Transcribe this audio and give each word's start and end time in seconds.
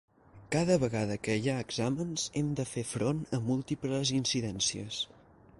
Cada 0.53 0.77
vegada 0.83 1.17
que 1.27 1.35
hi 1.41 1.51
ha 1.51 1.57
exàmens 1.65 2.25
hem 2.41 2.51
de 2.63 2.67
fer 2.73 2.87
front 2.95 3.23
a 3.39 3.41
múltiples 3.51 4.17
incidències. 4.23 5.03